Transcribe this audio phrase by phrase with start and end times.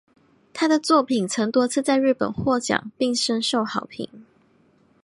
[0.51, 4.09] 她的作品曾多次在日本获奖并深受好评。